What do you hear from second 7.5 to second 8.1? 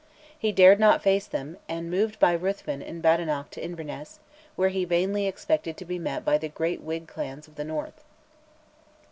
the north.